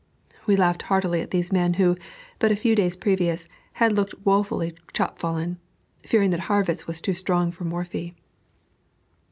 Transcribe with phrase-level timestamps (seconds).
[0.47, 1.95] We laughed heartily at these men who,
[2.39, 5.59] but a few days previous, had looked woefully chopfallen,
[6.01, 8.15] fearing that Harrwitz was too strong for Morphy.